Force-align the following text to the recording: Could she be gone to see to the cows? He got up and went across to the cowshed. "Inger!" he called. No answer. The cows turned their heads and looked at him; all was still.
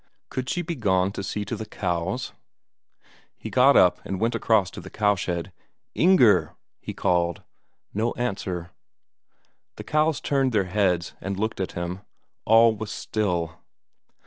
Could 0.29 0.49
she 0.49 0.63
be 0.63 0.73
gone 0.73 1.11
to 1.11 1.21
see 1.21 1.45
to 1.45 1.55
the 1.55 1.63
cows? 1.67 2.33
He 3.37 3.51
got 3.51 3.77
up 3.77 4.03
and 4.03 4.19
went 4.19 4.33
across 4.33 4.71
to 4.71 4.81
the 4.81 4.89
cowshed. 4.89 5.51
"Inger!" 5.93 6.55
he 6.79 6.91
called. 6.91 7.43
No 7.93 8.11
answer. 8.13 8.71
The 9.75 9.83
cows 9.83 10.19
turned 10.19 10.53
their 10.53 10.63
heads 10.63 11.13
and 11.21 11.37
looked 11.39 11.59
at 11.59 11.73
him; 11.73 11.99
all 12.47 12.75
was 12.75 12.89
still. 12.89 13.59